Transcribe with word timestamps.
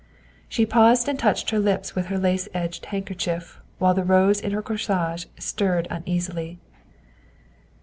She 0.49 0.65
paused 0.65 1.07
and 1.07 1.19
touched 1.19 1.51
her 1.51 1.59
lips 1.59 1.93
with 1.93 2.07
her 2.07 2.17
lace 2.17 2.49
edged 2.55 2.87
handkerchief 2.87 3.59
while 3.77 3.93
the 3.93 4.03
rose 4.03 4.41
in 4.41 4.49
her 4.51 4.63
corsage 4.63 5.25
stirred 5.37 5.87
uneasily. 5.91 6.57